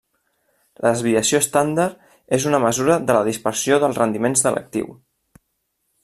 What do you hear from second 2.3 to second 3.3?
és una mesura de la